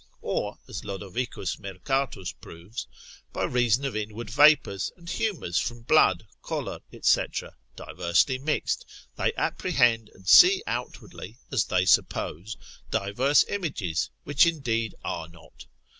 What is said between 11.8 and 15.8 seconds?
suppose, divers images, which indeed are not.